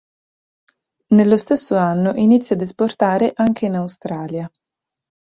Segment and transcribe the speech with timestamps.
[1.09, 4.49] Nello stesso anno inizia ad esportare anche in Australia.